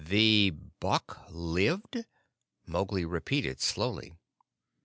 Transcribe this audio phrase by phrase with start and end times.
[0.03, 0.49] "The
[0.79, 2.05] buck lived?"
[2.65, 4.15] Mowgli repeated slowly.